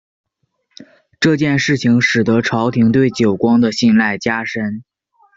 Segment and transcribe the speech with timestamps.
[1.19, 4.83] 这件事情使得朝廷对久光的信赖加深。